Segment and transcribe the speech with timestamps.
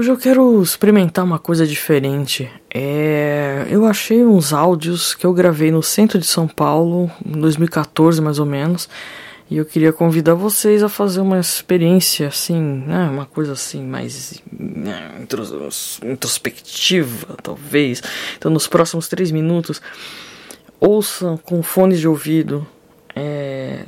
[0.00, 2.50] Hoje eu quero experimentar uma coisa diferente.
[2.72, 8.18] É, eu achei uns áudios que eu gravei no centro de São Paulo, em 2014
[8.22, 8.88] mais ou menos,
[9.50, 14.42] e eu queria convidar vocês a fazer uma experiência assim, né, uma coisa assim mais
[14.50, 15.22] né,
[16.02, 18.02] introspectiva, talvez.
[18.38, 19.82] Então, nos próximos três minutos,
[20.80, 22.66] ouçam com fones de ouvido.
[23.14, 23.84] É,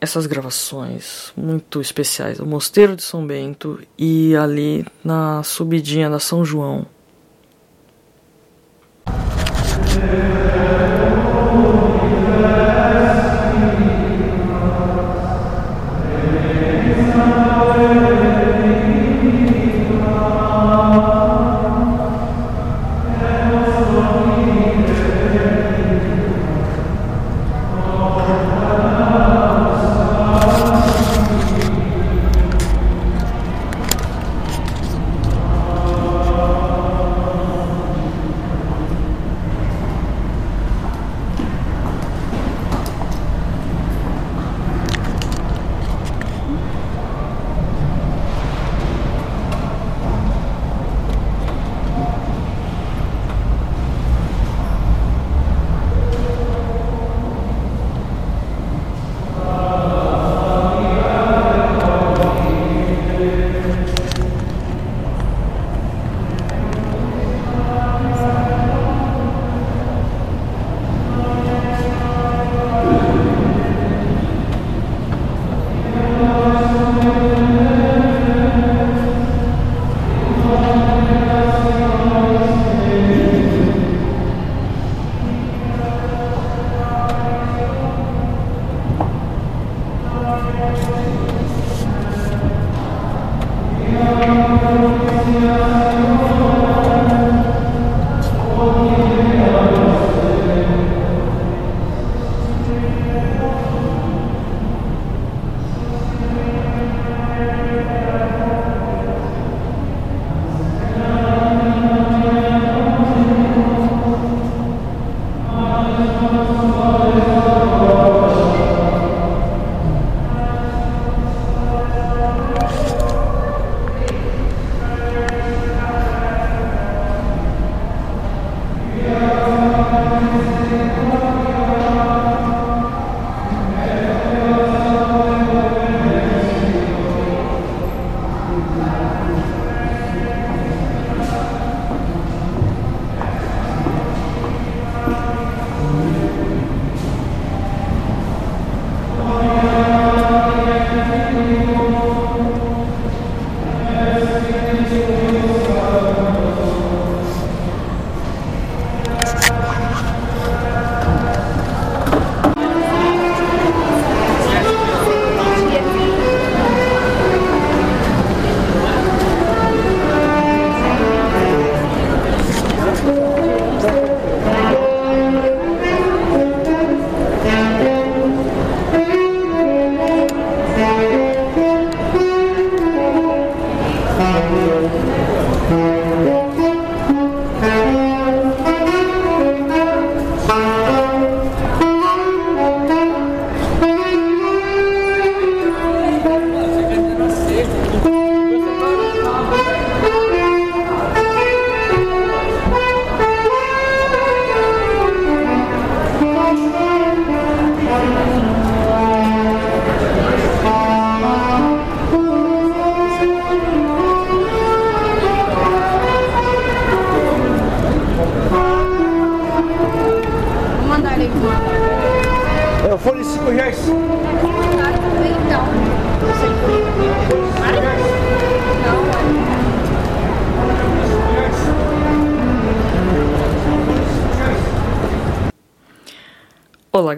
[0.00, 6.44] essas gravações muito especiais do Mosteiro de São Bento e ali na subidinha da São
[6.44, 6.86] João.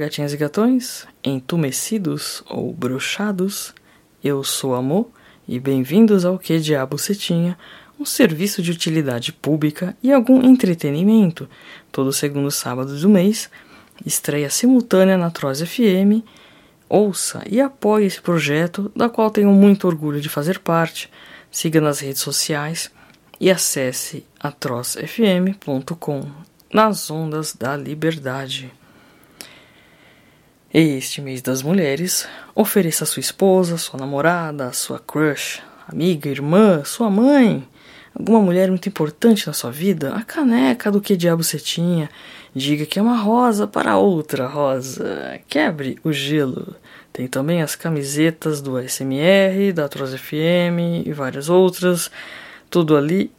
[0.09, 3.75] Gatinhas e gatões, entumecidos ou brochados,
[4.25, 5.11] eu sou Amor
[5.47, 7.59] e bem-vindos ao Que Diabo Você Tinha,
[8.01, 11.47] um serviço de utilidade pública e algum entretenimento,
[11.93, 13.51] todo segundo sábado do mês,
[14.07, 16.25] estreia simultânea na Troz FM.
[16.89, 21.11] Ouça e apoie esse projeto, da qual tenho muito orgulho de fazer parte.
[21.51, 22.91] Siga nas redes sociais
[23.39, 26.23] e acesse atrozfm.com
[26.73, 28.73] nas ondas da liberdade.
[30.73, 37.09] Este mês das mulheres, ofereça a sua esposa, sua namorada, sua crush, amiga, irmã, sua
[37.09, 37.67] mãe,
[38.15, 42.11] alguma mulher muito importante na sua vida, a caneca do que diabo você tinha.
[42.55, 45.41] Diga que é uma rosa para outra rosa.
[45.49, 46.77] Quebre o gelo.
[47.15, 52.11] Tem também as camisetas do SMR, da Troz FM e várias outras.
[52.69, 53.33] Tudo ali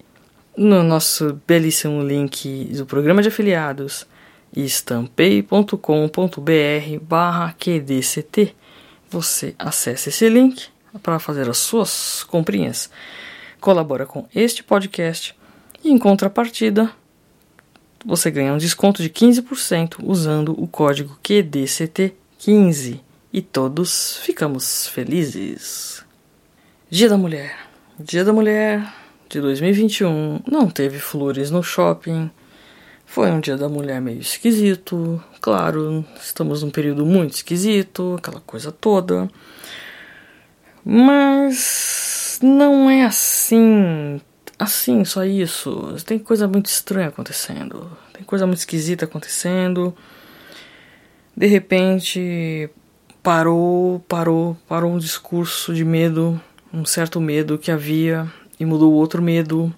[0.58, 4.08] no nosso belíssimo link do programa de afiliados
[4.56, 8.56] estampei.com.br barra QDCT.
[9.10, 10.68] Você acessa esse link
[11.01, 12.90] para fazer as suas comprinhas.
[13.60, 15.36] Colabora com este podcast
[15.84, 16.92] e em contrapartida
[18.06, 23.00] você ganha um desconto de 15% usando o código QDCT15
[23.31, 26.04] e todos ficamos felizes.
[26.90, 27.57] Dia da Mulher.
[28.00, 28.94] Dia da Mulher
[29.28, 32.31] de 2021 não teve flores no shopping.
[33.12, 35.20] Foi um dia da mulher meio esquisito.
[35.42, 39.28] Claro, estamos num período muito esquisito, aquela coisa toda.
[40.86, 44.22] Mas não é assim,
[44.60, 45.96] assim, só isso.
[46.06, 47.90] Tem coisa muito estranha acontecendo.
[48.14, 49.92] Tem coisa muito esquisita acontecendo.
[51.36, 52.70] De repente,
[53.24, 56.40] parou, parou, parou um discurso de medo,
[56.72, 59.74] um certo medo que havia e mudou outro medo.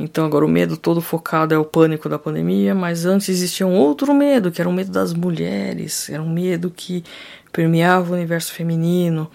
[0.00, 3.76] Então agora o medo todo focado é o pânico da pandemia, mas antes existia um
[3.76, 7.04] outro medo, que era o medo das mulheres, era um medo que
[7.52, 9.30] permeava o universo feminino,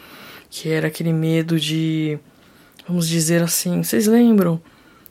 [0.50, 2.18] que era aquele medo de,
[2.88, 4.60] vamos dizer assim, vocês lembram,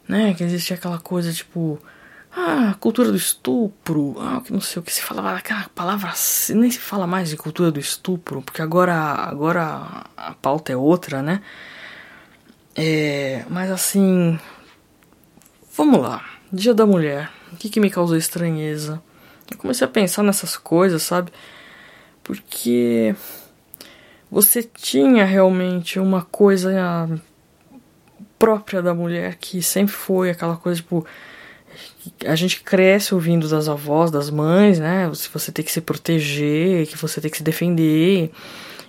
[0.09, 1.79] né, que existia aquela coisa tipo,
[2.37, 6.13] ah, cultura do estupro, ah, que não sei o que se falava, aquela palavra,
[6.51, 11.23] nem se fala mais de cultura do estupro, porque agora, agora a pauta é outra,
[11.23, 11.41] né?
[12.75, 14.37] É, mas assim,
[15.77, 16.25] vamos lá.
[16.53, 17.31] Dia da Mulher.
[17.53, 19.03] O que, que me causou estranheza?
[19.51, 21.33] Eu comecei a pensar nessas coisas, sabe?
[22.23, 23.15] Porque
[24.31, 27.09] você tinha realmente uma coisa
[28.39, 31.07] própria da mulher que sempre foi aquela coisa tipo
[32.27, 35.11] a gente cresce ouvindo das avós, das mães, né?
[35.15, 38.31] Se você tem que se proteger, que você tem que se defender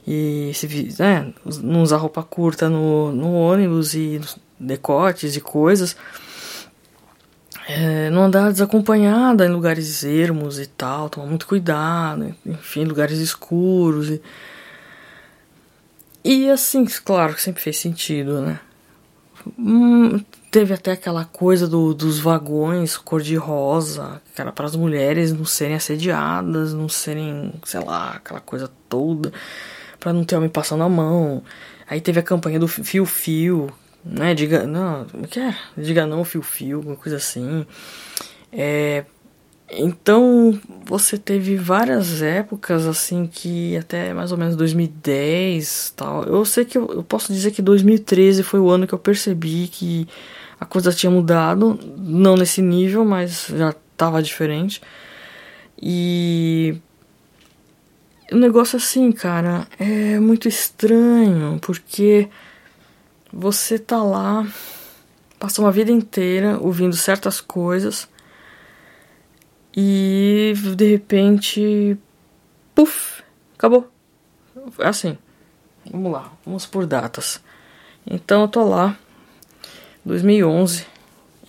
[0.06, 1.34] e se, né,
[1.64, 4.22] não usar roupa curta no, no ônibus e
[4.60, 5.96] decotes e coisas.
[7.68, 14.10] É, não andar desacompanhada em lugares ermos e tal, tomar muito cuidado, enfim, lugares escuros.
[14.10, 14.22] E,
[16.24, 18.60] e assim, claro que sempre fez sentido, né?
[19.58, 25.46] Hum, teve até aquela coisa do, dos vagões cor-de-rosa, que era para as mulheres não
[25.46, 29.34] serem assediadas, não serem, sei lá, aquela coisa toda
[30.00, 31.44] para não ter homem passando a mão.
[31.88, 33.72] Aí teve a campanha do Fio Fio,
[34.06, 34.36] né?
[34.36, 35.56] Diga não, o que é?
[35.76, 37.66] Diga não Fio Fio, alguma coisa assim.
[38.52, 39.04] É,
[39.72, 46.24] então você teve várias épocas assim que até mais ou menos 2010 tal.
[46.24, 49.68] Eu sei que eu, eu posso dizer que 2013 foi o ano que eu percebi
[49.68, 50.08] que
[50.60, 54.82] a coisa tinha mudado, não nesse nível, mas já estava diferente.
[55.82, 56.78] E
[58.32, 62.30] o negócio assim, cara, é muito estranho, porque
[63.38, 64.48] você tá lá,
[65.38, 68.08] passa uma vida inteira ouvindo certas coisas
[69.76, 71.98] e de repente,
[72.74, 73.22] puf,
[73.58, 73.92] acabou.
[74.80, 75.18] É assim.
[75.92, 77.42] Vamos lá, vamos por datas.
[78.08, 78.98] Então eu tô lá,
[80.06, 80.86] 2011,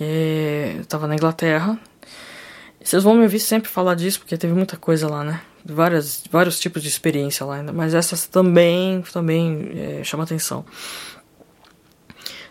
[0.01, 1.79] é, eu tava na Inglaterra.
[2.83, 5.41] Vocês vão me ouvir sempre falar disso, porque teve muita coisa lá, né?
[5.73, 10.65] várias, vários tipos de experiência lá ainda, mas essas também, também é, chama atenção.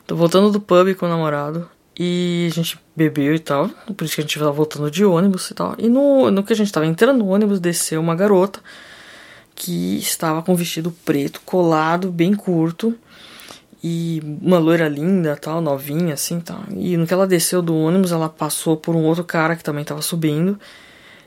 [0.08, 4.16] Tô voltando do pub com o namorado e a gente bebeu e tal, por isso
[4.16, 5.76] que a gente tava voltando de ônibus e tal.
[5.78, 8.60] E no, no que a gente tava entrando no ônibus, desceu uma garota
[9.56, 12.96] que estava com um vestido preto colado, bem curto,
[13.84, 16.64] e uma loira linda, tal, novinha assim, tal.
[16.76, 19.84] E no que ela desceu do ônibus, ela passou por um outro cara que também
[19.84, 20.60] estava subindo.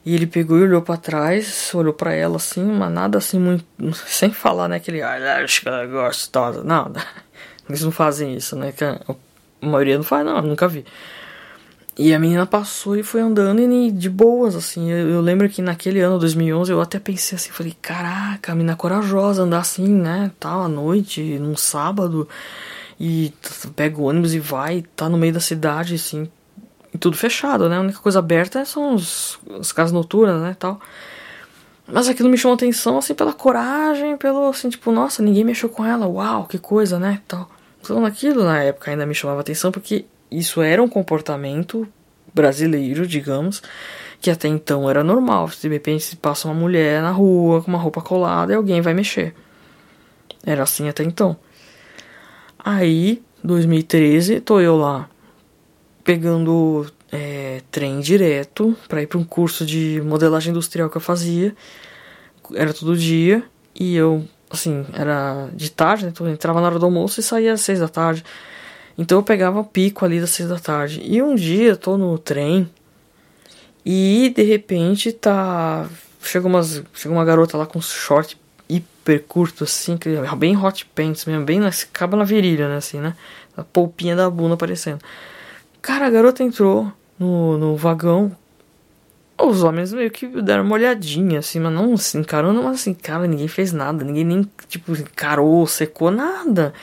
[0.05, 3.65] E ele pegou e olhou para trás, olhou para ela assim, mas nada assim muito.
[4.07, 4.77] Sem falar, né?
[4.77, 5.03] Aquele.
[5.03, 6.65] Ah, acho que ela gostosa.
[6.65, 7.01] Nada.
[7.69, 8.73] Eles não fazem isso, né?
[9.61, 10.85] A maioria não faz, não, nunca vi.
[11.99, 14.89] E a menina passou e foi andando e de boas, assim.
[14.89, 18.77] Eu, eu, lembro que naquele ano, 2011, eu até pensei assim, falei, caraca, a menina
[18.77, 20.31] corajosa andar assim, né?
[20.39, 22.29] Tal, à noite, num sábado.
[23.01, 23.33] E
[23.75, 26.29] pega o ônibus e vai, tá no meio da cidade, assim,
[26.95, 27.77] e tudo fechado, né?
[27.77, 30.81] A única coisa aberta são os, as casas noturnas, né, tal.
[31.87, 35.85] Mas aquilo me chamou atenção, assim, pela coragem, pelo, assim, tipo, nossa, ninguém mexeu com
[35.85, 37.49] ela, uau, que coisa, né, tal.
[37.81, 41.89] Então aquilo na época ainda me chamava atenção porque isso era um comportamento
[42.35, 43.63] brasileiro, digamos,
[44.21, 45.51] que até então era normal.
[45.61, 49.35] De repente passa uma mulher na rua com uma roupa colada e alguém vai mexer.
[50.45, 51.37] Era assim até então.
[52.59, 55.09] Aí, 2013, tô eu lá
[56.05, 61.55] pegando é, trem direto para ir para um curso de modelagem industrial que eu fazia.
[62.55, 63.45] Era todo dia
[63.79, 67.53] e eu, assim, era de tarde, então eu entrava na hora do almoço e saía
[67.53, 68.25] às seis da tarde.
[68.97, 71.01] Então eu pegava o pico ali das seis da tarde.
[71.05, 72.69] E um dia eu tô no trem
[73.85, 75.89] e de repente tá.
[76.21, 78.39] Chega, umas, chega uma garota lá com short
[78.69, 82.99] hiper curto, assim, que bem hot pants mesmo, bem na, acaba na virilha, né, assim,
[82.99, 83.15] né?
[83.57, 85.01] A polpinha da bunda aparecendo.
[85.81, 88.37] Cara, a garota entrou no, no vagão.
[89.41, 93.27] Os homens meio que deram uma olhadinha, assim, mas não assim, encarando, mas assim, cara,
[93.27, 96.75] ninguém fez nada, ninguém nem, tipo, encarou, secou, nada.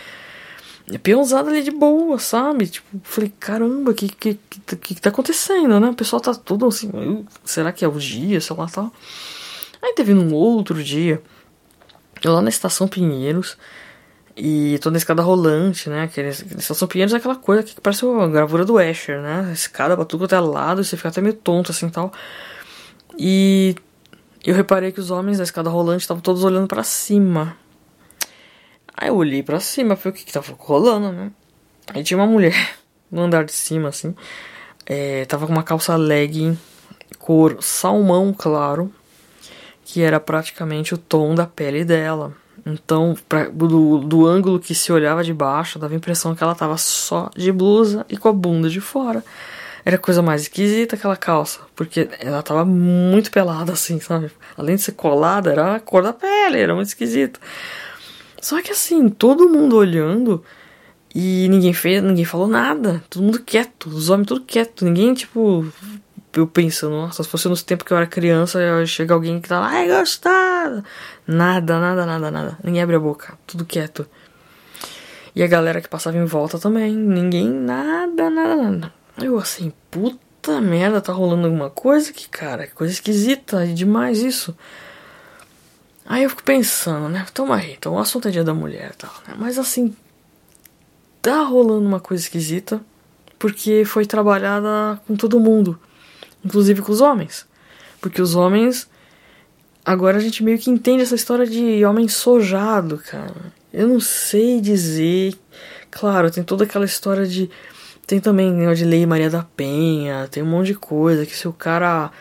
[0.92, 2.68] É peãozada ali de boa, sabe?
[2.68, 5.90] Tipo, falei, caramba, o que, que, que, que tá acontecendo, né?
[5.90, 8.92] O pessoal tá todo assim, será que é o dia, sei lá, tal.
[9.82, 11.22] Aí teve um outro dia,
[12.24, 13.58] eu lá na Estação Pinheiros,
[14.38, 16.08] e tô na escada rolante, né?
[16.08, 19.48] Que Estação Pinheiros é aquela coisa que parece a gravura do Asher, né?
[19.50, 22.12] A escada tudo até lado, você fica até meio tonto assim tal.
[23.18, 23.76] E
[24.44, 27.58] eu reparei que os homens da escada rolante estavam todos olhando para cima.
[28.94, 31.32] Aí eu olhei para cima, falei o que que tava rolando, né?
[31.94, 32.76] Aí tinha uma mulher
[33.10, 34.14] no andar de cima, assim.
[34.86, 36.58] É, tava com uma calça legging
[37.18, 38.94] cor salmão claro,
[39.84, 42.36] que era praticamente o tom da pele dela.
[42.66, 46.56] Então, pra, do, do ângulo que se olhava de baixo, dava a impressão que ela
[46.56, 49.24] tava só de blusa e com a bunda de fora.
[49.84, 54.32] Era a coisa mais esquisita aquela calça, porque ela tava muito pelada assim, sabe?
[54.58, 57.40] Além de ser colada, era a cor da pele, era muito esquisito.
[58.42, 60.44] Só que assim, todo mundo olhando
[61.14, 63.02] e ninguém fez, ninguém falou nada.
[63.10, 64.84] Todo mundo quieto, os homens tudo quieto.
[64.84, 65.66] Ninguém, tipo,
[66.36, 69.60] eu pensando, nossa, se fosse nos tempos que eu era criança, chega alguém que tá
[69.60, 70.84] lá, ai, gostado.
[71.26, 72.58] Nada, nada, nada, nada.
[72.64, 74.08] Ninguém abre a boca, tudo quieto.
[75.36, 78.94] E a galera que passava em volta também, ninguém, nada, nada, nada.
[79.22, 84.20] Eu assim, puta merda, tá rolando alguma coisa aqui, cara, que coisa esquisita, é demais
[84.20, 84.56] isso.
[86.06, 87.26] Aí eu fico pensando, né?
[87.34, 89.36] Toma aí, então o assunto é dia da mulher e tal, né?
[89.38, 89.96] Mas assim,
[91.22, 92.80] tá rolando uma coisa esquisita
[93.40, 95.80] porque foi trabalhada com todo mundo,
[96.46, 97.46] inclusive com os homens.
[98.00, 98.88] Porque os homens.
[99.84, 103.54] Agora a gente meio que entende essa história de homem sojado, cara.
[103.74, 105.36] Eu não sei dizer.
[105.92, 107.50] Claro, tem toda aquela história de.
[108.06, 111.48] Tem também né, de Lei Maria da Penha, tem um monte de coisa que se
[111.48, 112.12] o cara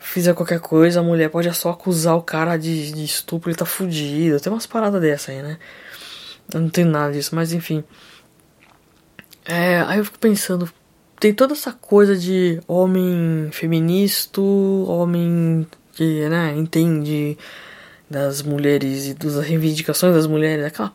[0.00, 3.64] fizer qualquer coisa, a mulher pode só acusar o cara de, de estupro e tá
[3.64, 4.40] fudido.
[4.40, 5.58] Tem umas paradas dessa aí, né?
[6.52, 7.84] Eu não tenho nada disso, mas enfim.
[9.44, 10.68] É, aí eu fico pensando,
[11.20, 17.36] tem toda essa coisa de homem feminista, homem que, né, entende
[18.08, 20.94] das mulheres e das reivindicações das mulheres, aquela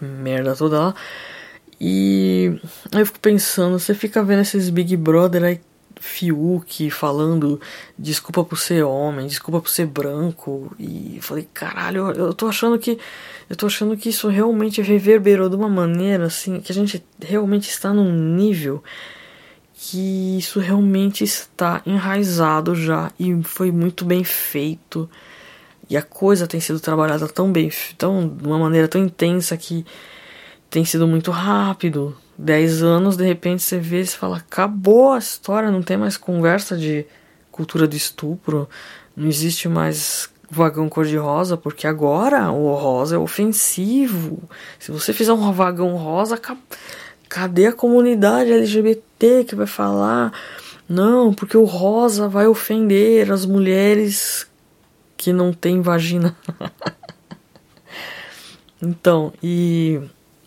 [0.00, 0.94] merda toda lá.
[1.78, 2.58] E
[2.90, 5.60] eu fico pensando, você fica vendo esses Big Brother aí
[6.00, 7.60] Fiuk falando
[7.98, 10.74] desculpa por ser homem, desculpa por ser branco.
[10.78, 12.98] E falei, caralho, eu tô achando que.
[13.48, 17.68] Eu tô achando que isso realmente reverberou de uma maneira assim, que a gente realmente
[17.68, 18.82] está num nível
[19.82, 25.08] que isso realmente está enraizado já e foi muito bem feito.
[25.88, 29.86] E a coisa tem sido trabalhada tão bem, tão, de uma maneira tão intensa que
[30.68, 32.14] tem sido muito rápido.
[32.36, 36.76] 10 anos, de repente você vê e fala, acabou a história, não tem mais conversa
[36.76, 37.06] de
[37.50, 38.68] cultura do estupro,
[39.16, 44.42] não existe mais vagão cor-de-rosa, porque agora o rosa é ofensivo.
[44.78, 46.38] Se você fizer um vagão rosa,
[47.30, 50.38] cadê a comunidade LGBT que vai falar?
[50.86, 54.46] Não, porque o rosa vai ofender as mulheres
[55.16, 56.36] que não têm vagina.
[58.82, 59.98] então, e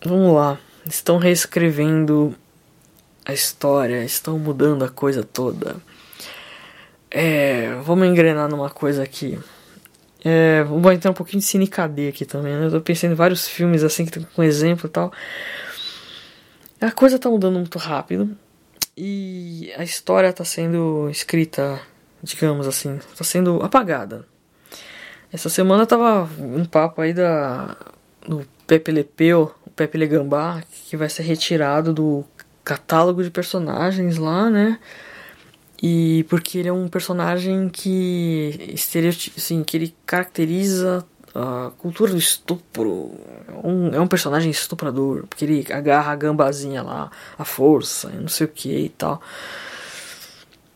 [0.06, 2.36] vamos lá estão reescrevendo
[3.26, 5.78] a história, estão mudando a coisa toda.
[7.10, 9.40] É, vamos engrenar numa coisa aqui.
[10.26, 12.66] É, vou entrar um pouquinho de Cine KD aqui também, né?
[12.66, 15.12] Eu tô pensando em vários filmes assim, que com exemplo e tal.
[16.84, 18.38] A coisa tá mudando muito rápido.
[18.96, 21.80] E a história tá sendo escrita,
[22.22, 24.28] digamos assim, tá sendo apagada.
[25.32, 27.78] Essa semana tava um papo aí da
[28.28, 32.24] do Pepe Lepeu, Pepe Le Gambá, que vai ser retirado do
[32.64, 34.78] catálogo de personagens lá, né?
[35.82, 38.76] E porque ele é um personagem que
[39.38, 43.12] assim, que ele caracteriza a cultura do estupro.
[43.64, 48.46] Um, é um personagem estuprador, porque ele agarra a gambazinha lá, a força, não sei
[48.46, 49.22] o que e tal.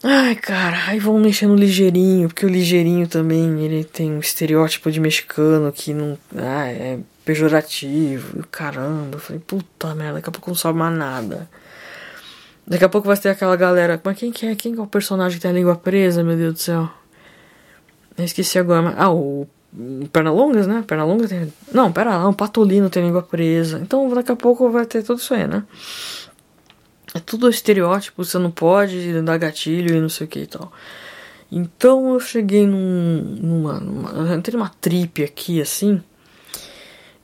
[0.04, 4.92] Ai, cara, aí vão mexendo no ligeirinho, porque o ligeirinho também, ele tem um estereótipo
[4.92, 6.18] de mexicano que não.
[6.36, 8.46] Ah, é pejorativo.
[8.52, 11.50] Caramba, eu falei, puta merda, daqui a pouco não sobe mais nada.
[12.66, 14.00] Daqui a pouco vai ter aquela galera.
[14.04, 14.56] Mas quem que é?
[14.56, 16.90] Quem que é o personagem que tem a língua presa, meu Deus do céu?
[18.18, 18.82] Eu esqueci agora.
[18.82, 18.96] Mas...
[18.98, 19.48] Ah, o
[20.12, 20.84] Pernalongas, né?
[20.88, 21.52] Pernalongas tem.
[21.74, 23.80] Não, pera lá, um patolino tem língua presa.
[23.80, 25.64] Então daqui a pouco vai ter tudo isso aí, né?
[27.14, 30.72] É tudo estereótipo, você não pode dar gatilho e não sei o que e tal.
[31.52, 34.10] Então eu cheguei num, numa, numa.
[34.12, 36.02] Eu entrei numa trip aqui assim.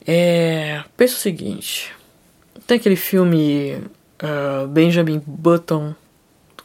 [0.06, 0.84] É.
[0.96, 1.94] Pensa o seguinte.
[2.66, 3.82] Tem aquele filme
[4.22, 5.94] uh, Benjamin Button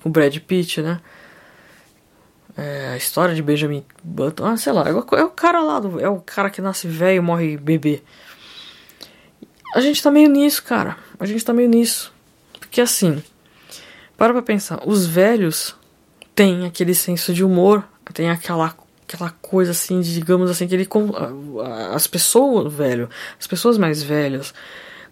[0.03, 1.01] com Brad Pitt, né?
[2.61, 5.79] É, a história de Benjamin Button, ah, sei lá, é o, é o cara lá,
[5.79, 8.03] do, é o cara que nasce velho e morre bebê.
[9.77, 10.97] A gente tá meio nisso, cara.
[11.21, 12.13] A gente tá meio nisso.
[12.59, 13.23] Porque assim,
[14.17, 15.77] para pra pensar, os velhos
[16.35, 18.75] têm aquele senso de humor, tem aquela
[19.05, 20.87] aquela coisa assim, digamos assim, que ele
[21.95, 24.53] as pessoas, velho, as pessoas mais velhas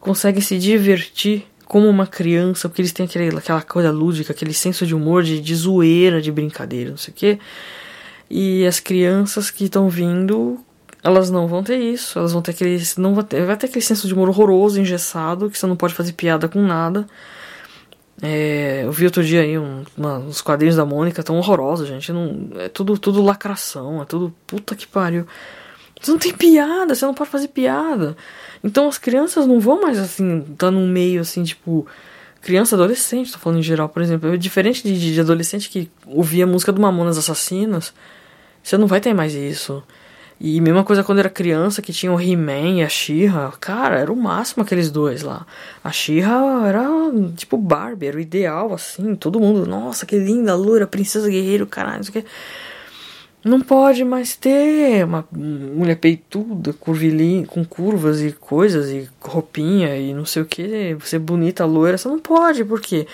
[0.01, 4.87] conseguem se divertir como uma criança, porque eles têm aquele, aquela coisa lúdica, aquele senso
[4.87, 7.39] de humor, de, de zoeira, de brincadeira, não sei o quê.
[8.31, 10.59] E as crianças que estão vindo,
[11.03, 12.81] elas não vão ter isso, elas vão ter aquele.
[12.97, 15.95] Não vai ter, vai ter aquele senso de humor horroroso, engessado, que você não pode
[15.95, 17.07] fazer piada com nada.
[18.23, 22.13] É, eu vi outro dia aí um, uma, os quadrinhos da Mônica tão horrorosos, gente.
[22.13, 25.27] Não, é tudo, tudo lacração, é tudo puta que pariu.
[26.01, 28.17] Você não tem piada, você não pode fazer piada.
[28.63, 31.87] Então as crianças não vão mais assim, tá num meio assim, tipo.
[32.43, 34.33] Criança, adolescente, tô falando em geral, por exemplo.
[34.33, 37.93] É diferente de, de adolescente que ouvia música do Mamonas Assassinas.
[38.63, 39.83] Você não vai ter mais isso.
[40.39, 43.53] E mesma coisa quando era criança, que tinha o He-Man e a She-Ra.
[43.59, 45.47] Cara, era o máximo aqueles dois lá.
[45.83, 46.87] A She-Ra era
[47.35, 49.15] tipo Barbie, era o ideal, assim.
[49.17, 52.31] Todo mundo, nossa, que linda, loura, princesa guerreiro, caralho, não sei o que.
[53.47, 60.13] Não pode mais ter uma mulher peituda, curvilínea, com curvas e coisas, e roupinha e
[60.13, 61.97] não sei o que, ser bonita, loira.
[61.97, 63.07] Você não pode, porque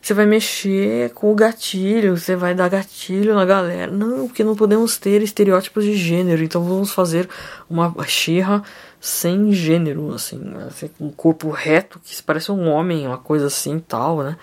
[0.00, 3.90] você vai mexer com o gatilho, você vai dar gatilho na galera.
[3.90, 7.26] Não, porque não podemos ter estereótipos de gênero, então vamos fazer
[7.70, 8.62] uma xirra
[9.00, 13.78] sem gênero, assim, assim, com um corpo reto que parece um homem, uma coisa assim
[13.78, 14.36] tal, né?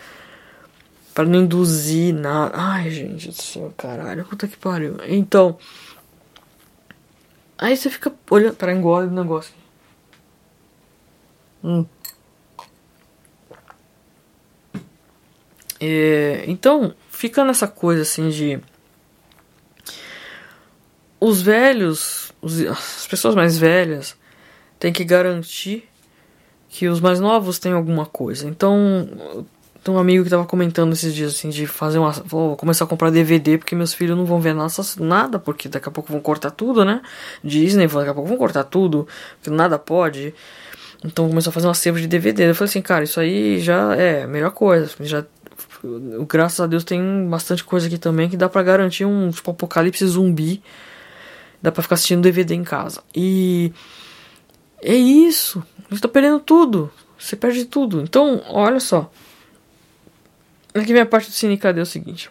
[1.14, 2.54] Pra não induzir nada.
[2.56, 4.26] Ai, gente do céu, caralho.
[4.26, 4.98] Puta que pariu.
[5.08, 5.58] Então.
[7.58, 8.56] Aí você fica olhando.
[8.56, 9.54] para engole o negócio.
[11.64, 11.86] Hum.
[15.80, 18.60] É, então, fica nessa coisa assim de.
[21.20, 24.16] Os velhos, os, as pessoas mais velhas,
[24.80, 25.90] têm que garantir
[26.70, 28.48] que os mais novos têm alguma coisa.
[28.48, 29.46] Então,
[29.84, 32.12] tem um amigo que tava comentando esses dias assim de fazer uma.
[32.12, 34.56] Vou começar a comprar DVD porque meus filhos não vão ver
[35.00, 37.02] nada, porque daqui a pouco vão cortar tudo, né?
[37.44, 40.34] Disney, daqui a pouco vão cortar tudo, porque nada pode.
[41.04, 42.50] Então começou a fazer uma acervo de DVD.
[42.50, 44.92] Eu falei assim, cara, isso aí já é a melhor coisa.
[45.00, 45.24] Já,
[46.28, 50.06] graças a Deus tem bastante coisa aqui também que dá para garantir um tipo apocalipse
[50.06, 50.62] zumbi.
[51.62, 53.02] Dá pra ficar assistindo DVD em casa.
[53.16, 53.72] E
[54.82, 55.64] é isso.
[55.90, 56.92] A gente tá perdendo tudo.
[57.18, 58.02] Você perde tudo.
[58.02, 59.12] Então, olha só.
[60.80, 62.30] Aqui minha parte do Cine Cadê é o seguinte.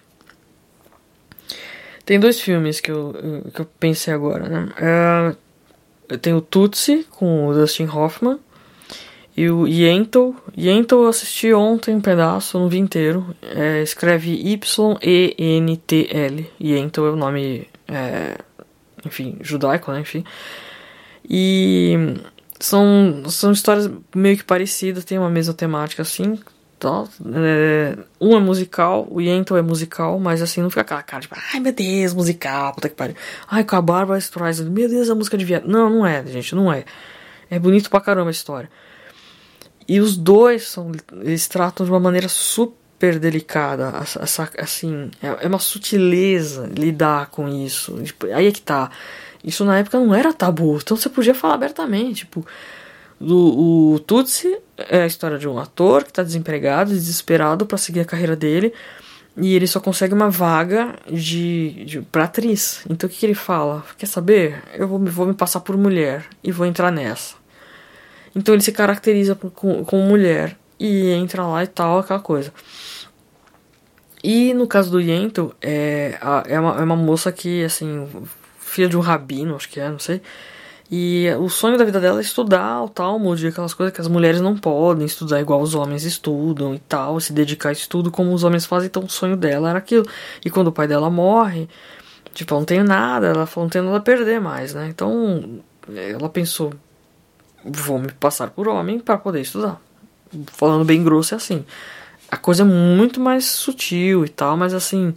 [2.05, 3.15] Tem dois filmes que eu,
[3.55, 4.73] que eu pensei agora, né?
[4.79, 5.37] É,
[6.17, 8.39] tenho o Tutsi com o Dustin Hoffman
[9.37, 10.31] e o Yentl.
[10.57, 13.37] Yentl eu assisti ontem um pedaço, não vi inteiro.
[13.43, 14.91] É, escreve Y-E-N-T-L.
[16.59, 18.39] Yentl é o nome, é,
[19.05, 20.01] enfim, judaico, né?
[20.01, 20.25] Enfim.
[21.29, 22.17] E
[22.59, 26.39] são, são histórias meio que parecidas, tem uma mesma temática assim.
[26.79, 27.05] Tá?
[27.35, 31.35] É, um é musical, o Yentl é musical, mas assim, não fica aquela cara tipo,
[31.53, 33.17] ai meu Deus, musical, puta que pariu.
[33.49, 35.67] Ai, com a Barbara Streisand, meu Deus, a música de viado.
[35.67, 36.85] Não, não é, gente, não é.
[37.51, 38.71] É bonito pra caramba a história.
[39.88, 45.49] E os dois são, eles tratam de uma maneira super delicada, essa, assim, é, é
[45.49, 48.01] uma sutileza lidar com isso.
[48.03, 48.91] Tipo, aí é que tá.
[49.43, 52.47] Isso na época não era tabu, então você podia falar abertamente, tipo,
[53.20, 58.00] do, o Tutsi é a história de um ator que está desempregado, desesperado para seguir
[58.00, 58.72] a carreira dele.
[59.37, 62.85] E ele só consegue uma vaga de, de pra atriz.
[62.90, 63.85] Então o que, que ele fala?
[63.96, 64.62] Quer saber?
[64.74, 67.37] Eu vou, vou me passar por mulher e vou entrar nessa.
[68.35, 72.52] Então ele se caracteriza com, como mulher e entra lá e tal, aquela coisa.
[74.22, 78.09] E no caso do Yento, é, é, uma, é uma moça que, assim,
[78.59, 80.20] filha de um rabino, acho que é, não sei
[80.90, 84.40] e o sonho da vida dela é estudar o Talmud, aquelas coisas que as mulheres
[84.40, 88.42] não podem estudar igual os homens estudam e tal, se dedicar a estudo como os
[88.42, 90.07] homens fazem, então o sonho dela era aquilo.
[90.42, 91.68] E quando o pai dela morre,
[92.33, 94.88] tipo, eu não tenho nada, ela falou, não tem nada a perder mais, né?
[94.88, 95.61] Então
[95.94, 96.72] ela pensou,
[97.62, 99.79] vou me passar por homem para poder estudar.
[100.46, 101.64] Falando bem grosso é assim.
[102.31, 105.14] a coisa é muito mais sutil e tal, mas assim.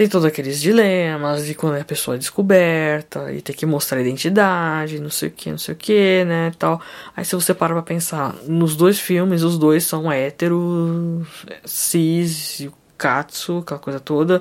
[0.00, 4.00] Tem todos aqueles dilemas de quando a pessoa é descoberta e tem que mostrar a
[4.00, 6.80] identidade, não sei o que, não sei o que, né, tal.
[7.14, 11.28] Aí se você para pra pensar, nos dois filmes, os dois são héteros,
[11.66, 14.40] cis, o katsu, aquela coisa toda.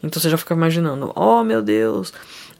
[0.00, 2.12] Então você já fica imaginando, oh meu Deus,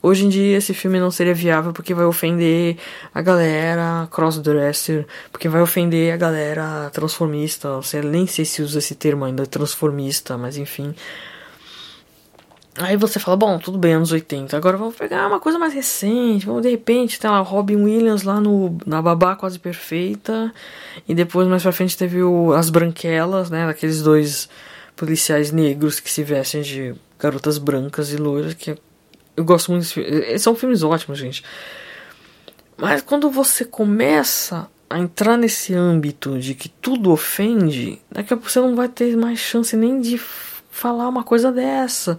[0.02, 2.78] Hoje em dia esse filme não seria viável porque vai ofender
[3.14, 7.76] a galera crossdresser, porque vai ofender a galera transformista.
[7.76, 10.94] Você nem sei se usa esse termo ainda, transformista, mas enfim.
[12.78, 14.56] Aí você fala, bom, tudo bem, anos 80.
[14.56, 16.46] Agora vamos pegar uma coisa mais recente.
[16.46, 20.52] Vamos de repente ter lá Robin Williams lá no na Babá Quase Perfeita.
[21.08, 23.68] E depois mais pra frente teve o, as Branquelas, né?
[23.68, 24.48] Aqueles dois
[24.94, 28.76] policiais negros que se vestem de garotas brancas e loiras, que
[29.36, 30.42] eu gosto muito filmes.
[30.42, 31.42] São filmes ótimos, gente.
[32.76, 38.50] Mas quando você começa a entrar nesse âmbito de que tudo ofende, daqui a pouco
[38.50, 40.18] você não vai ter mais chance nem de
[40.70, 42.18] falar uma coisa dessa.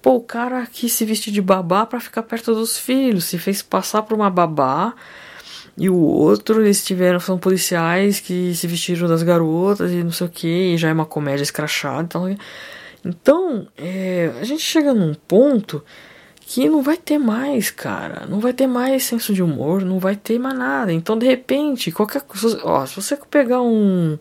[0.00, 3.62] Pô, o cara aqui se vestiu de babá para ficar perto dos filhos, se fez
[3.62, 4.94] passar por uma babá.
[5.76, 10.26] E o outro, eles tiveram, são policiais que se vestiram das garotas e não sei
[10.26, 12.02] o que, já é uma comédia escrachada.
[12.02, 12.36] Então,
[13.04, 15.84] então é, a gente chega num ponto
[16.48, 18.26] que não vai ter mais, cara.
[18.26, 20.90] Não vai ter mais senso de humor, não vai ter mais nada.
[20.90, 22.58] Então, de repente, qualquer coisa.
[22.64, 24.18] Ó, se você pegar um.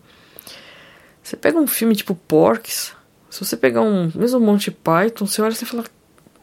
[1.24, 2.97] Você pega um filme tipo Porks.
[3.38, 4.12] Se você pegar um.
[4.16, 5.84] Mesmo Monty Python, você olha e fala.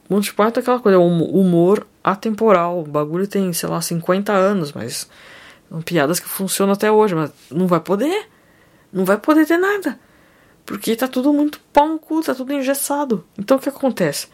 [0.08, 2.82] Monty Python é aquela coisa, é humor atemporal.
[2.82, 5.08] O bagulho tem, sei lá, 50 anos, mas.
[5.68, 8.28] São piadas que funcionam até hoje, mas não vai poder.
[8.92, 9.98] Não vai poder ter nada.
[10.64, 13.24] Porque tá tudo muito pau no cu, tá tudo engessado.
[13.36, 14.28] Então o que acontece?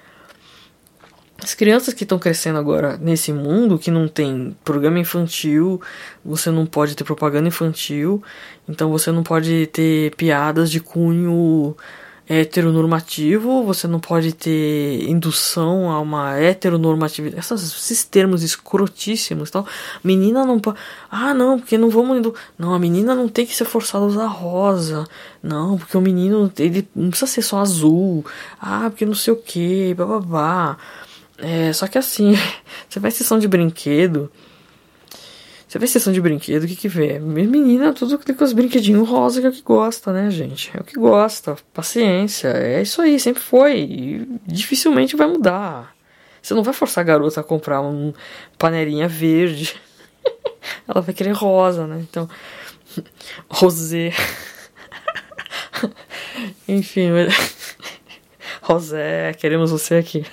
[1.42, 5.80] As crianças que estão crescendo agora nesse mundo que não tem programa infantil,
[6.22, 8.22] você não pode ter propaganda infantil,
[8.68, 11.74] então você não pode ter piadas de cunho
[12.30, 19.66] heteronormativo, você não pode ter indução a uma heteronormatividade, esses termos escrotíssimos tal.
[20.04, 20.78] Menina não pode.
[21.10, 22.32] Ah, não, porque não vamos.
[22.56, 25.04] Não, a menina não tem que ser forçada a usar rosa.
[25.42, 28.24] Não, porque o menino ele não precisa ser só azul.
[28.60, 30.78] Ah, porque não sei o que, babá.
[31.36, 32.34] É, só que assim,
[32.88, 34.30] você vai sessão de brinquedo.
[35.70, 37.20] Você vai sessão de brinquedo, o que que vê?
[37.20, 40.68] Menina, tudo com os brinquedinhos rosa que é o que gosta, né, gente?
[40.76, 41.56] É o que gosta.
[41.72, 42.48] Paciência.
[42.48, 43.78] É isso aí, sempre foi.
[43.78, 45.94] E dificilmente vai mudar.
[46.42, 48.12] Você não vai forçar a garota a comprar um
[48.58, 49.80] panelinha verde.
[50.88, 52.00] Ela vai querer rosa, né?
[52.00, 52.28] Então,
[53.48, 54.12] rosé.
[56.66, 57.10] Enfim,
[58.60, 60.26] Rosé, queremos você aqui.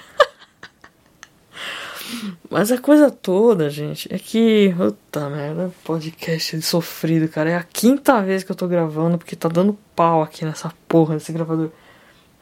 [2.50, 4.74] Mas a coisa toda, gente, é que.
[4.78, 7.50] Puta merda, podcast sofrido, cara.
[7.50, 11.16] É a quinta vez que eu tô gravando porque tá dando pau aqui nessa porra
[11.16, 11.72] desse gravador.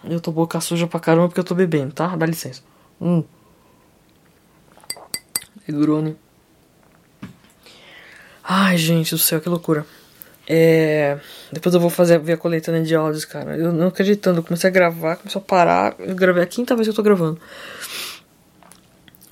[0.04, 2.16] Eu tô boca suja pra caramba porque eu tô bebendo, tá?
[2.16, 2.62] Dá licença.
[3.02, 3.24] Hum.
[5.68, 6.16] Negroni.
[8.44, 9.88] Ai, gente do céu, que loucura.
[10.48, 11.18] É.
[11.52, 13.58] Depois eu vou fazer ver a coletânea de áudios, cara.
[13.58, 15.96] Eu não acreditando, eu comecei a gravar, começou a parar.
[15.98, 17.40] Eu gravei a quinta vez que eu tô gravando.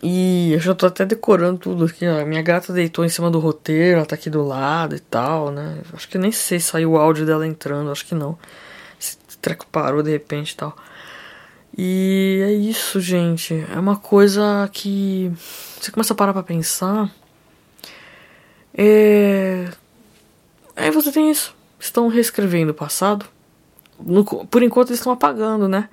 [0.05, 2.25] E eu já tô até decorando tudo aqui, ó.
[2.25, 5.79] Minha gata deitou em cima do roteiro, ela tá aqui do lado e tal, né?
[5.93, 8.37] Acho que nem sei se saiu o áudio dela entrando, acho que não.
[8.99, 10.75] Esse treco parou de repente e tal.
[11.77, 13.65] E é isso, gente.
[13.73, 15.31] É uma coisa que
[15.79, 17.09] você começa a parar pra pensar.
[18.73, 19.69] É.
[20.75, 21.55] Aí você tem isso.
[21.79, 23.25] Estão reescrevendo o passado.
[23.97, 24.25] No...
[24.25, 25.87] Por enquanto eles estão apagando, né?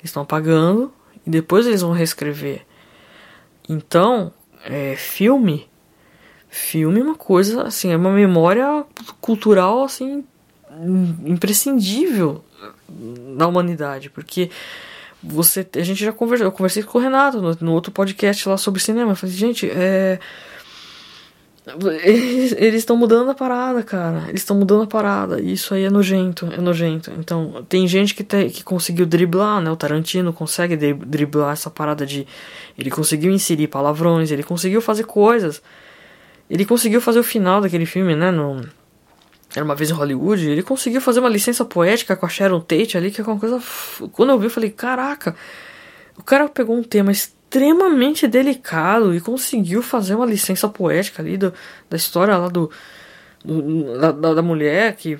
[0.00, 0.92] Eles estão apagando
[1.24, 2.66] e depois eles vão reescrever.
[3.68, 4.32] Então,
[4.64, 5.68] é, filme,
[6.48, 8.84] filme é uma coisa assim, é uma memória
[9.20, 10.24] cultural assim
[11.24, 12.44] imprescindível
[12.88, 14.50] na humanidade, porque
[15.22, 18.56] você, a gente já conversou, eu conversei com o Renato no, no outro podcast lá
[18.56, 20.18] sobre cinema, eu falei, gente, é
[22.04, 24.24] eles estão mudando a parada, cara.
[24.28, 25.40] Eles estão mudando a parada.
[25.40, 27.10] Isso aí é nojento, é nojento.
[27.18, 29.70] Então, tem gente que, te, que conseguiu driblar, né?
[29.70, 32.26] O Tarantino consegue driblar essa parada de.
[32.78, 35.62] Ele conseguiu inserir palavrões, ele conseguiu fazer coisas.
[36.50, 38.30] Ele conseguiu fazer o final daquele filme, né?
[38.30, 38.62] No,
[39.56, 40.46] era uma vez em Hollywood.
[40.46, 43.58] Ele conseguiu fazer uma licença poética com a Sharon Tate ali, que é uma coisa.
[44.12, 45.34] Quando eu vi, eu falei: caraca.
[46.18, 47.43] O cara pegou um tema extremamente
[48.26, 51.52] delicado e conseguiu fazer uma licença poética ali do,
[51.88, 52.70] da história lá do,
[53.44, 55.18] do da, da, mulher que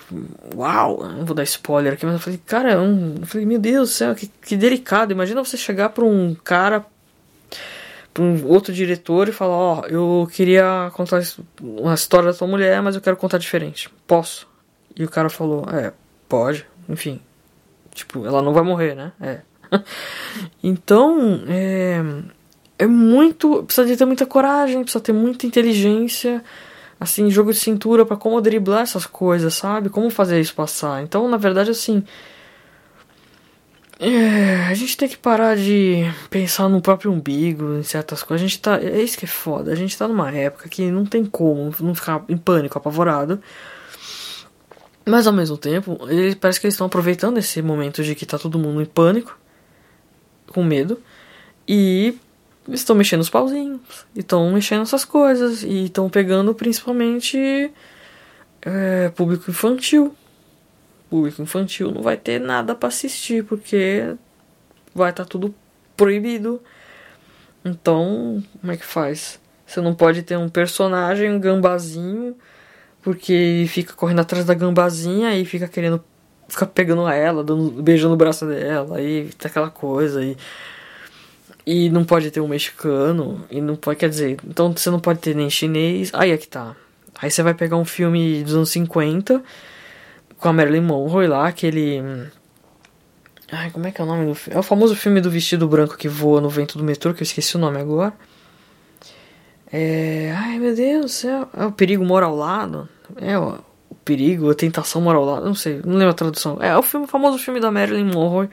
[0.54, 3.90] uau não vou dar spoiler aqui mas eu falei cara um, eu falei meu Deus
[3.90, 6.84] do céu que, que delicado imagina você chegar para um cara
[8.12, 11.22] para um outro diretor e falar ó oh, eu queria contar
[11.60, 14.48] uma história da tua mulher mas eu quero contar diferente posso
[14.96, 15.92] e o cara falou é
[16.28, 17.20] Pode, enfim.
[17.92, 19.12] Tipo, ela não vai morrer, né?
[19.20, 19.40] É.
[20.62, 22.02] então, é,
[22.78, 23.62] é muito.
[23.64, 26.42] Precisa de ter muita coragem, precisa ter muita inteligência,
[26.98, 29.88] assim, jogo de cintura para como driblar essas coisas, sabe?
[29.88, 31.02] Como fazer isso passar.
[31.02, 32.04] Então, na verdade, assim.
[34.00, 38.44] É, a gente tem que parar de pensar no próprio umbigo, em certas coisas.
[38.44, 38.78] A gente tá.
[38.80, 39.72] É isso que é foda.
[39.72, 43.40] A gente tá numa época que não tem como não ficar em pânico, apavorado.
[45.06, 48.38] Mas ao mesmo tempo, ele, parece que eles estão aproveitando esse momento de que tá
[48.38, 49.38] todo mundo em pânico,
[50.54, 51.00] com medo,
[51.66, 52.16] e
[52.68, 53.80] estão mexendo os pauzinhos,
[54.14, 57.70] estão mexendo essas coisas, e estão pegando principalmente
[58.62, 60.14] é, público infantil.
[61.10, 64.14] Público infantil não vai ter nada para assistir, porque
[64.94, 65.54] vai estar tá tudo
[65.96, 66.62] proibido.
[67.64, 69.40] Então, como é que faz?
[69.66, 72.36] Você não pode ter um personagem, um gambazinho
[73.04, 76.02] porque fica correndo atrás da gambazinha e fica querendo.
[76.48, 80.22] Fica pegando ela, dando, beijando o braço dela, aí tá aquela coisa.
[80.22, 80.36] E,
[81.66, 83.44] e não pode ter um mexicano.
[83.50, 86.10] E não pode, quer dizer, então você não pode ter nem chinês.
[86.12, 86.76] Aí é que tá.
[87.20, 89.42] Aí você vai pegar um filme dos anos 50
[90.38, 92.02] com a Marilyn Monroe lá, aquele.
[93.50, 94.56] Ai, como é que é o nome do filme?
[94.56, 97.24] É o famoso filme do vestido branco que voa no vento do metrô, que eu
[97.24, 98.12] esqueci o nome agora.
[99.72, 100.34] É.
[100.36, 101.48] Ai meu Deus do céu.
[101.56, 102.88] É o perigo mora ao lado.
[103.20, 103.58] É o
[104.04, 105.46] perigo, a tentação mora ao lado.
[105.46, 106.58] Não sei, não lembro a tradução.
[106.60, 108.48] É, é o filme, o famoso filme da Marilyn Monroe.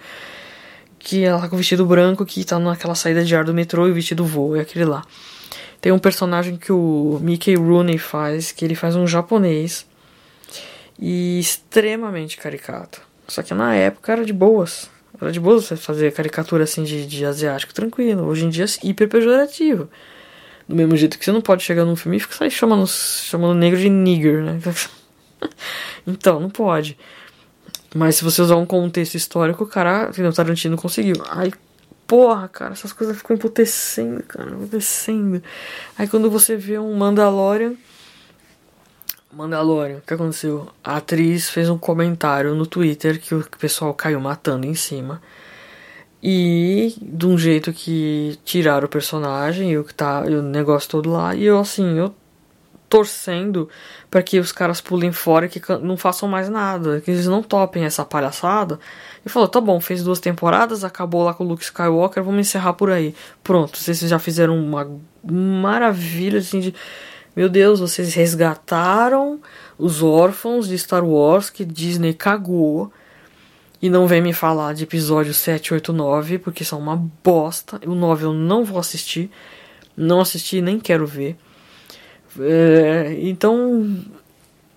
[0.98, 3.88] Que ela tá com o vestido branco que tá naquela saída de ar do metrô
[3.88, 4.60] e o vestido voa.
[4.60, 5.04] É aquele lá.
[5.82, 9.86] Tem um personagem que o Mickey Rooney faz, que ele faz um japonês.
[11.00, 13.02] E extremamente caricato.
[13.28, 14.90] Só que na época era de boas.
[15.20, 18.28] Era de boas você fazer caricatura assim de, de asiático tranquilo.
[18.28, 19.90] Hoje em dia é hiper pejorativo.
[20.68, 23.80] Do mesmo jeito que você não pode chegar num filme e ficar chamando, chamando negro
[23.80, 24.60] de nigger, né?
[26.06, 26.98] então, não pode.
[27.94, 31.16] Mas se você usar um contexto histórico, o cara, o Tarantino conseguiu.
[31.30, 31.52] Ai,
[32.08, 35.42] porra, cara, essas coisas ficam emputecendo, cara, emputecendo.
[35.98, 37.76] Aí quando você vê um Mandalorian.
[39.32, 40.70] Mandalorian, o que aconteceu?
[40.84, 45.22] A atriz fez um comentário no Twitter que o pessoal caiu matando em cima.
[46.24, 50.90] E de um jeito que tiraram o personagem e o que tá e o negócio
[50.90, 51.34] todo lá.
[51.34, 52.14] E eu assim, eu
[52.92, 53.70] torcendo
[54.10, 57.42] para que os caras pulem fora e que não façam mais nada, que eles não
[57.42, 58.78] topem essa palhaçada.
[59.26, 62.74] E falou: "Tá bom, fez duas temporadas, acabou lá com o Luke Skywalker, vamos encerrar
[62.74, 63.16] por aí".
[63.42, 64.92] Pronto, vocês já fizeram uma
[65.24, 66.76] maravilha assim de
[67.34, 69.40] meu Deus, vocês resgataram
[69.78, 72.92] os órfãos de Star Wars que Disney cagou
[73.82, 77.80] e não vem me falar de episódio 7, 8, 9, porque são uma bosta.
[77.88, 79.32] O 9 eu não vou assistir.
[79.96, 81.38] Não assisti, nem quero ver.
[82.40, 84.04] É, então,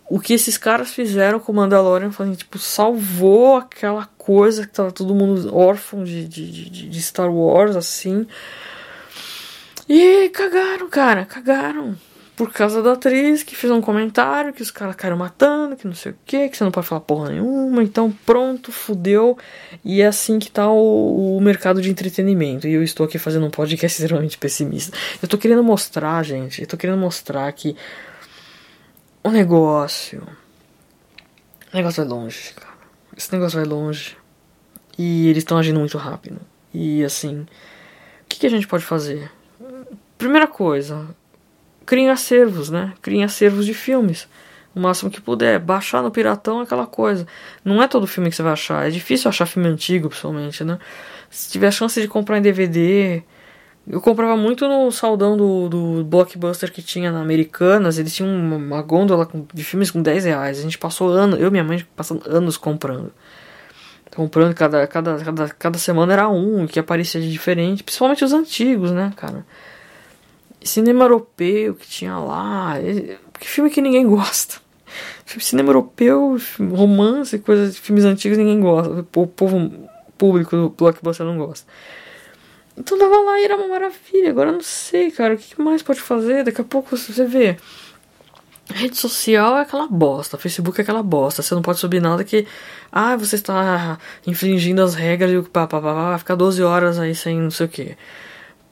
[0.08, 4.92] o que esses caras fizeram com o Mandalorian foi tipo, salvou aquela coisa que tava
[4.92, 8.26] todo mundo órfão de, de, de, de Star Wars, assim.
[9.88, 11.96] E cagaram, cara, cagaram
[12.36, 15.94] por causa da atriz que fez um comentário que os caras caíram matando, que não
[15.94, 19.38] sei o que, que você não pode falar porra nenhuma, então pronto, fudeu.
[19.84, 22.66] E é assim que tá o, o, mercado de entretenimento.
[22.66, 24.96] E eu estou aqui fazendo um podcast extremamente pessimista.
[25.22, 27.76] Eu tô querendo mostrar, gente, eu tô querendo mostrar que
[29.22, 30.26] o negócio.
[31.72, 32.74] O negócio vai longe, cara.
[33.16, 34.16] Esse negócio vai longe.
[34.98, 36.40] E eles estão agindo muito rápido.
[36.72, 37.46] E assim, o
[38.28, 39.30] que, que a gente pode fazer?
[40.18, 41.08] Primeira coisa,
[41.84, 42.92] criem acervos, né?
[43.02, 44.28] Criem acervos de filmes.
[44.74, 45.58] O máximo que puder.
[45.60, 47.26] Baixar no Piratão é aquela coisa.
[47.64, 48.86] Não é todo filme que você vai achar.
[48.86, 50.78] É difícil achar filme antigo, pessoalmente, né?
[51.30, 53.22] Se tiver a chance de comprar em DVD.
[53.86, 57.98] Eu comprava muito no saldão do, do Blockbuster que tinha na Americanas.
[57.98, 60.58] Eles tinham uma, uma gôndola de filmes com 10 reais.
[60.58, 63.12] A gente passou anos, eu e minha mãe passando anos comprando.
[64.16, 67.84] Comprando cada, cada, cada, cada semana era um que aparecia de diferente.
[67.84, 69.44] Principalmente os antigos, né, cara?
[70.64, 72.74] Cinema europeu que tinha lá.
[73.38, 74.62] Que filme que ninguém gosta.
[75.26, 76.36] Cinema europeu,
[76.72, 79.06] romance, coisas, filmes antigos ninguém gosta.
[79.16, 81.66] O povo público do blockbuster não gosta.
[82.76, 84.30] Então tava lá e era uma maravilha.
[84.30, 86.44] Agora eu não sei, cara, o que mais pode fazer?
[86.44, 87.56] Daqui a pouco você vê.
[88.70, 91.42] A rede social é aquela bosta, Facebook é aquela bosta.
[91.42, 92.46] Você não pode subir nada que.
[92.90, 96.62] Ah, você está infringindo as regras e o pá, pá, pá, pá, vai ficar 12
[96.62, 97.96] horas aí sem não sei o que.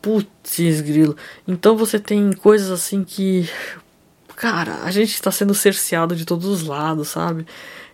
[0.03, 1.17] Putz, grilo.
[1.47, 3.49] Então você tem coisas assim que.
[4.35, 7.47] Cara, a gente está sendo cerceado de todos os lados, sabe?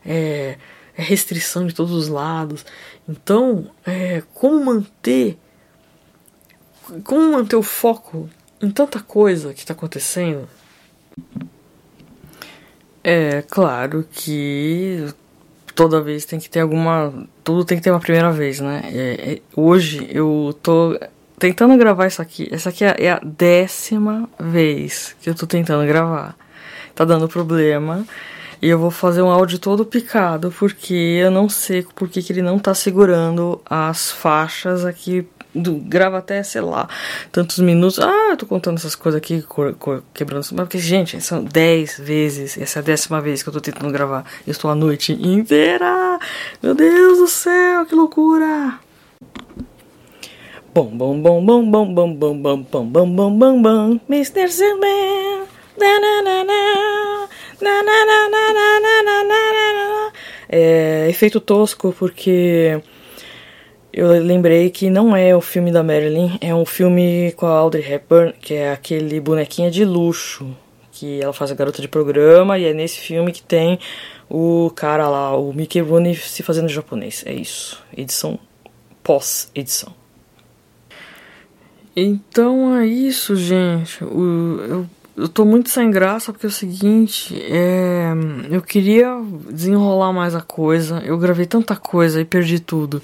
[0.04, 0.56] É,
[0.96, 2.64] é restrição de todos os lados.
[3.06, 5.38] Então, é, como manter.
[7.04, 8.30] Como manter o foco
[8.62, 10.48] em tanta coisa que está acontecendo?
[13.04, 15.06] É claro que
[15.74, 17.28] toda vez tem que ter alguma.
[17.44, 18.82] Tudo tem que ter uma primeira vez, né?
[18.86, 20.98] É, é, hoje eu tô
[21.38, 22.48] tentando gravar isso aqui.
[22.50, 26.36] Essa aqui é, é a décima vez que eu tô tentando gravar.
[26.94, 28.04] Tá dando problema.
[28.60, 32.42] E eu vou fazer um áudio todo picado, porque eu não sei porque que ele
[32.42, 35.24] não tá segurando as faixas aqui
[35.54, 36.88] do, grava até, sei lá,
[37.30, 38.00] tantos minutos.
[38.00, 40.44] Ah, eu tô contando essas coisas aqui, cor, cor, quebrando.
[40.52, 42.58] Mas porque, gente, são 10 vezes.
[42.58, 44.24] Essa é a décima vez que eu tô tentando gravar.
[44.46, 46.18] Eu estou a noite inteira.
[46.60, 48.80] Meu Deus do céu, que loucura!
[50.78, 54.48] Bom, bom, bom, bom, bom, bom, bom, bom, bom, bom, bom, bom, bom, Mr.
[54.48, 55.42] Sandman.
[60.48, 62.80] É efeito tosco porque
[63.92, 67.82] eu lembrei que não é o filme da Marilyn, é um filme com a Audrey
[67.82, 70.56] Hepburn, que é aquele bonequinha de luxo,
[70.92, 73.80] que ela faz a garota de programa, e é nesse filme que tem
[74.30, 77.24] o cara lá, o Mickey Rooney se fazendo japonês.
[77.26, 77.82] É isso.
[77.96, 78.38] Edição
[79.02, 79.92] pós-edição.
[81.94, 84.04] Então é isso, gente.
[84.04, 88.12] O, eu, eu tô muito sem graça porque é o seguinte, é,
[88.50, 89.20] eu queria
[89.50, 91.00] desenrolar mais a coisa.
[91.04, 93.02] Eu gravei tanta coisa e perdi tudo.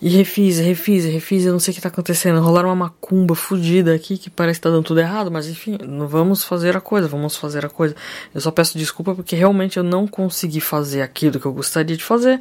[0.00, 2.40] E refiz, refiz, refiz, eu não sei o que tá acontecendo.
[2.40, 5.76] Rolaram uma macumba fodida aqui que parece que tá dando tudo errado, mas enfim,
[6.08, 7.96] vamos fazer a coisa, vamos fazer a coisa.
[8.32, 12.04] Eu só peço desculpa porque realmente eu não consegui fazer aquilo que eu gostaria de
[12.04, 12.40] fazer.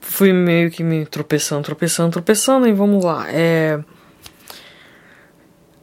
[0.00, 3.26] Fui meio que me tropeçando, tropeçando, tropeçando, e vamos lá.
[3.30, 3.80] É.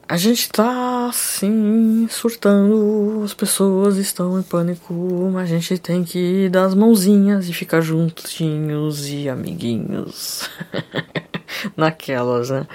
[0.07, 4.93] A gente tá assim, surtando, as pessoas estão em pânico,
[5.33, 10.47] mas a gente tem que dar as mãozinhas e ficar juntinhos e amiguinhos.
[11.75, 12.67] Naquelas, né?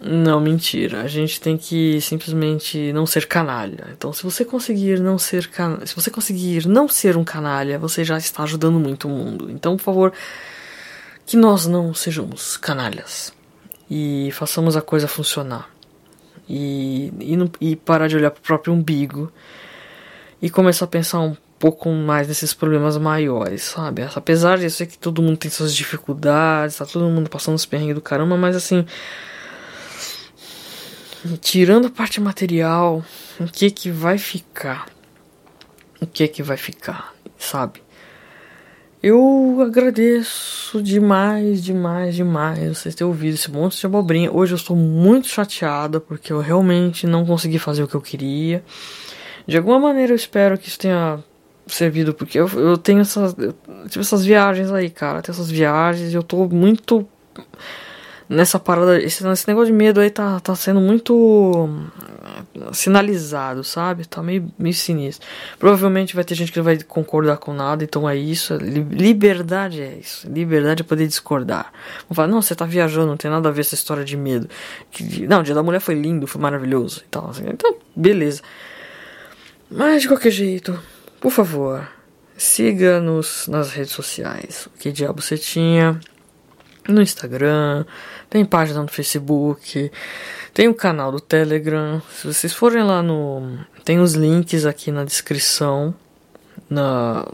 [0.00, 1.02] Não, mentira.
[1.02, 3.86] A gente tem que simplesmente não ser canalha.
[3.92, 5.86] Então, se você conseguir não ser can...
[5.86, 9.48] se você conseguir não ser um canalha, você já está ajudando muito o mundo.
[9.48, 10.12] Então, por favor,
[11.24, 13.32] que nós não sejamos canalhas
[13.88, 15.77] e façamos a coisa funcionar
[16.48, 19.30] e, e, não, e parar de olhar para o próprio umbigo
[20.40, 24.02] e começar a pensar um pouco mais nesses problemas maiores, sabe?
[24.14, 27.66] Apesar de eu sei que todo mundo tem suas dificuldades, tá todo mundo passando os
[27.66, 28.86] perrengues do caramba, mas assim,
[31.40, 33.04] tirando a parte material,
[33.40, 34.86] o que que vai ficar?
[36.00, 37.82] O que que vai ficar, sabe?
[39.00, 44.32] Eu agradeço demais, demais, demais vocês terem ouvido esse monte de abobrinha.
[44.32, 48.62] Hoje eu estou muito chateada porque eu realmente não consegui fazer o que eu queria.
[49.46, 51.22] De alguma maneira eu espero que isso tenha
[51.68, 53.54] servido, porque eu, eu tenho essas, eu
[53.88, 55.22] tive essas viagens aí, cara.
[55.22, 57.06] Tenho essas viagens e eu tô muito
[58.28, 61.68] nessa parada, esse, esse negócio de medo aí tá, tá sendo muito
[62.72, 64.06] sinalizado, sabe?
[64.06, 65.26] Tá meio, meio sinistro.
[65.58, 68.56] Provavelmente vai ter gente que não vai concordar com nada, então é isso.
[68.56, 70.28] Liberdade é isso.
[70.28, 71.72] Liberdade é poder discordar.
[72.08, 74.48] Vão falar, não, você tá viajando, não tem nada a ver essa história de medo.
[75.28, 77.18] Não, o dia da mulher foi lindo, foi maravilhoso e.
[77.30, 77.44] Assim.
[77.48, 78.42] Então, beleza.
[79.70, 80.78] Mas de qualquer jeito,
[81.20, 81.86] por favor,
[82.36, 84.68] siga-nos nas redes sociais.
[84.78, 86.00] Que diabo você tinha?
[86.88, 87.84] No Instagram,
[88.30, 89.92] tem página no Facebook,
[90.54, 92.00] tem o canal do Telegram.
[92.10, 93.58] Se vocês forem lá no.
[93.84, 95.94] Tem os links aqui na descrição.
[96.68, 97.26] Na,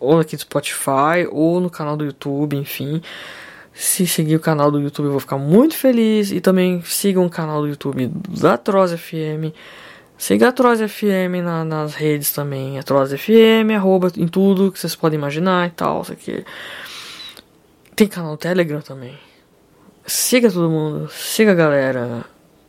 [0.00, 3.02] ou aqui do Spotify, ou no canal do YouTube, enfim.
[3.74, 6.32] Se seguir o canal do YouTube, eu vou ficar muito feliz.
[6.32, 9.54] E também sigam o canal do YouTube da Troz FM.
[10.16, 12.78] Siga a Troz FM na, nas redes também.
[12.78, 16.02] A Troz FM, arroba, em tudo que vocês podem imaginar e tal.
[16.02, 16.44] Isso aqui.
[18.02, 19.16] Tem canal Telegram também.
[20.04, 22.24] Siga todo mundo, siga a galera,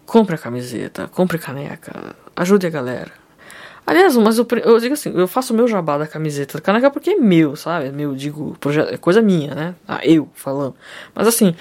[0.06, 3.12] compre a camiseta, compre caneca, ajude a galera.
[3.84, 6.92] Aliás, mas eu, eu digo assim, eu faço o meu jabá da camiseta da caneca
[6.92, 7.88] porque é meu, sabe?
[7.88, 8.56] É meu, digo,
[8.92, 9.76] é coisa minha, né?
[9.88, 10.76] Ah, eu falando.
[11.16, 11.56] Mas assim,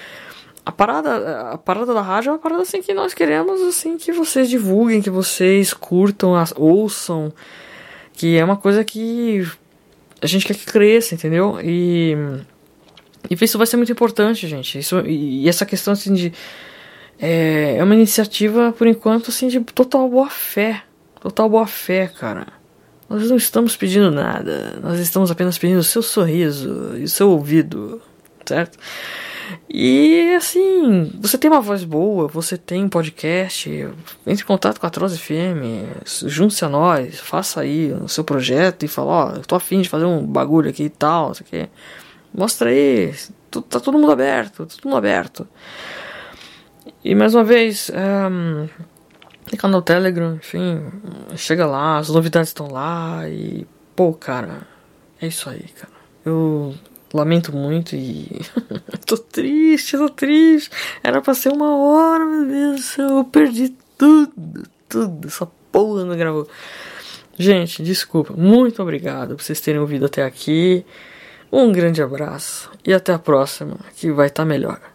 [0.66, 4.12] a parada, a parada da rádio é uma parada assim que nós queremos assim que
[4.12, 7.32] vocês divulguem, que vocês curtam, ouçam,
[8.12, 9.50] que é uma coisa que
[10.20, 11.58] a gente quer que cresça, entendeu?
[11.64, 12.14] E
[13.40, 14.78] e isso vai ser muito importante, gente.
[14.78, 16.32] Isso, e, essa questão assim de.
[17.18, 20.82] É, é uma iniciativa, por enquanto, assim, de total boa fé.
[21.20, 22.48] Total boa fé, cara.
[23.08, 24.78] Nós não estamos pedindo nada.
[24.82, 28.00] Nós estamos apenas pedindo o seu sorriso e o seu ouvido,
[28.44, 28.78] certo?
[29.68, 33.68] E assim, você tem uma voz boa, você tem um podcast,
[34.26, 38.84] entre em contato com a Troz FM, junte-se a nós, faça aí o seu projeto
[38.84, 41.68] e fala, ó, oh, tô afim de fazer um bagulho aqui e tal, isso aqui.
[42.34, 43.14] Mostra aí,
[43.50, 45.46] tá todo mundo aberto, tá todo mundo aberto.
[47.04, 48.68] E mais uma vez, um,
[49.46, 50.80] tem canal Telegram, enfim,
[51.36, 54.66] chega lá, as novidades estão lá e, pô, cara,
[55.20, 55.92] é isso aí, cara.
[56.24, 56.74] Eu
[57.12, 58.40] lamento muito e.
[59.06, 60.70] tô triste, tô triste.
[61.02, 63.08] Era pra ser uma hora, meu Deus do céu.
[63.18, 65.28] Eu perdi tudo, tudo.
[65.28, 66.48] Essa porra não gravou.
[67.38, 68.34] Gente, desculpa.
[68.36, 70.84] Muito obrigado por vocês terem ouvido até aqui.
[71.54, 74.91] Um grande abraço e até a próxima, que vai estar tá melhor.